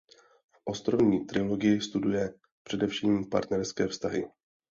V 0.51 0.61
Ostrovní 0.65 1.25
trilogii 1.25 1.81
studuje 1.81 2.33
především 2.63 3.29
partnerské 3.29 3.87
vztahy. 3.87 4.27